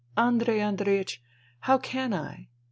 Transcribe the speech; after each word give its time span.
Andrei 0.27 0.57
Andreiech, 0.57 1.19
how 1.59 1.77
can 1.77 2.11
I 2.11 2.47